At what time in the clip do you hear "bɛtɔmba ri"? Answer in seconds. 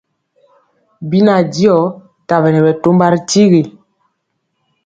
2.65-3.19